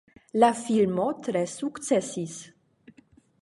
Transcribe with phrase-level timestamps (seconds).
[0.43, 2.39] La filmo tre sukcesis.